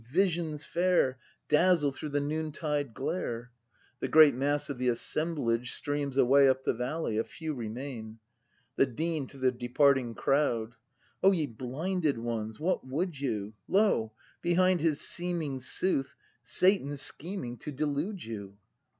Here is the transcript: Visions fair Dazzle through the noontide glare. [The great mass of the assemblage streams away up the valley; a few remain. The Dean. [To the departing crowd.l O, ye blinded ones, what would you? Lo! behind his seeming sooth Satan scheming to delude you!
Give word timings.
Visions 0.09 0.65
fair 0.65 1.19
Dazzle 1.47 1.91
through 1.91 2.09
the 2.09 2.19
noontide 2.19 2.95
glare. 2.95 3.51
[The 3.99 4.07
great 4.07 4.33
mass 4.33 4.67
of 4.67 4.79
the 4.79 4.87
assemblage 4.87 5.73
streams 5.73 6.17
away 6.17 6.49
up 6.49 6.63
the 6.63 6.73
valley; 6.73 7.19
a 7.19 7.23
few 7.23 7.53
remain. 7.53 8.17
The 8.77 8.87
Dean. 8.87 9.27
[To 9.27 9.37
the 9.37 9.51
departing 9.51 10.15
crowd.l 10.15 10.73
O, 11.21 11.31
ye 11.31 11.45
blinded 11.45 12.17
ones, 12.17 12.59
what 12.59 12.83
would 12.83 13.19
you? 13.21 13.53
Lo! 13.67 14.13
behind 14.41 14.81
his 14.81 14.99
seeming 15.01 15.59
sooth 15.59 16.15
Satan 16.41 16.97
scheming 16.97 17.57
to 17.57 17.71
delude 17.71 18.23
you! 18.23 18.57